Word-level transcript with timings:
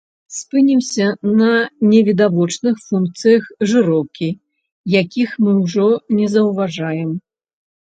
Спынімся 0.35 1.05
на 1.41 1.51
невідавочных 1.91 2.75
функцыях 2.87 3.43
жыроўкі, 3.75 4.29
якіх 5.01 5.29
мы 5.47 5.51
ўжо 5.63 5.89
не 6.21 6.27
заўважаем. 6.37 7.19